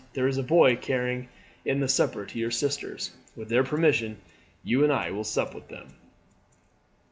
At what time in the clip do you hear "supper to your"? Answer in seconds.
1.87-2.49